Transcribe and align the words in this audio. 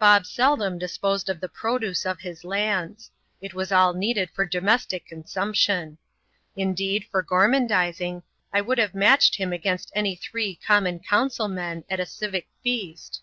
Bob 0.00 0.26
seldom 0.26 0.78
disposed 0.78 1.28
of 1.28 1.38
the 1.38 1.48
produce 1.48 2.04
of 2.04 2.18
his 2.22 2.42
lands; 2.42 3.12
it 3.40 3.54
was 3.54 3.70
all 3.70 3.92
needed 3.94 4.28
for 4.30 4.44
domestic 4.44 5.06
consumption. 5.06 5.96
Indeed, 6.56 7.06
for 7.08 7.22
gormandising^ 7.22 8.24
r 8.52 8.64
would 8.64 8.78
have 8.78 8.96
matched 8.96 9.36
him 9.36 9.52
against 9.52 9.92
any 9.94 10.16
three 10.16 10.56
common 10.56 10.98
council 10.98 11.46
men 11.46 11.84
at 11.88 12.00
a 12.00 12.04
civic 12.06 12.48
feast. 12.64 13.22